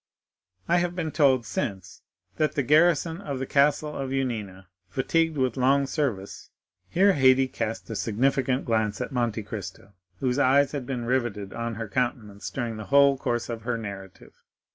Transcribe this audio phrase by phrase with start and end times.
[0.67, 2.01] I have been told since
[2.37, 6.49] that the garrison of the castle of Yanina, fatigued with long service——"
[6.89, 11.75] Here Haydée cast a significant glance at Monte Cristo, whose eyes had been riveted on
[11.75, 14.33] her countenance during the whole course of her narrative.